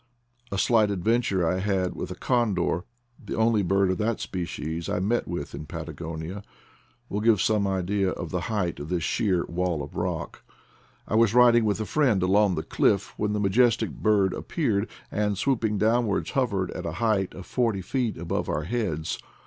A 0.51 0.57
slight 0.57 0.89
adventure 0.89 1.47
I 1.47 1.59
had 1.59 1.93
with 1.93 2.09
a 2.09 2.15
condor, 2.15 2.85
the 3.23 3.35
only 3.35 3.61
bird 3.61 3.91
of 3.91 3.99
that 3.99 4.19
species 4.19 4.89
I 4.89 4.99
met 4.99 5.27
with 5.27 5.53
in 5.53 5.67
Patagonia, 5.67 6.41
will 7.07 7.21
give 7.21 7.39
some 7.39 7.67
idea 7.67 8.09
of 8.09 8.31
the 8.31 8.41
height 8.49 8.79
of 8.79 8.89
this 8.89 9.03
sheer 9.03 9.45
wall 9.45 9.83
of 9.83 9.95
rock. 9.95 10.41
I 11.07 11.13
was 11.13 11.35
riding 11.35 11.67
54 11.67 11.67
IDLE 11.67 11.71
DAYS 11.71 11.81
IN 11.81 11.85
PATAGONIA! 11.85 12.15
with 12.15 12.25
a 12.25 12.25
friend 12.25 12.33
along 12.33 12.55
the 12.55 12.63
cliff 12.95 13.13
when 13.19 13.33
the 13.33 13.39
majestic 13.39 13.89
bird 13.91 14.33
appeared, 14.33 14.89
and 15.11 15.37
swooping 15.37 15.77
downwards 15.77 16.31
hovered 16.31 16.71
at 16.71 16.87
a 16.87 16.93
height 16.93 17.35
of 17.35 17.45
forty 17.45 17.81
feet 17.83 18.17
above 18.17 18.47
onr 18.47 18.65
heads. 18.65 19.19